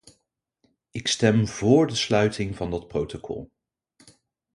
[0.99, 3.51] Ik stem vóór de sluiting van dat protocol.